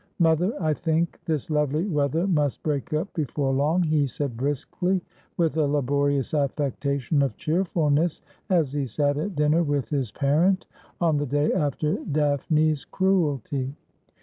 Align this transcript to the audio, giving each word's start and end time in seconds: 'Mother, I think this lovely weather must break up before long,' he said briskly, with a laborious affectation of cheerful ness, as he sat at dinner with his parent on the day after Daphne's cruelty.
'Mother, 0.19 0.55
I 0.59 0.73
think 0.73 1.19
this 1.25 1.51
lovely 1.51 1.85
weather 1.85 2.25
must 2.25 2.63
break 2.63 2.91
up 2.91 3.13
before 3.13 3.53
long,' 3.53 3.83
he 3.83 4.07
said 4.07 4.35
briskly, 4.35 4.99
with 5.37 5.57
a 5.57 5.67
laborious 5.67 6.33
affectation 6.33 7.21
of 7.21 7.37
cheerful 7.37 7.91
ness, 7.91 8.23
as 8.49 8.73
he 8.73 8.87
sat 8.87 9.19
at 9.19 9.35
dinner 9.35 9.61
with 9.61 9.89
his 9.89 10.09
parent 10.09 10.65
on 10.99 11.17
the 11.17 11.27
day 11.27 11.53
after 11.53 11.97
Daphne's 12.11 12.83
cruelty. 12.83 13.75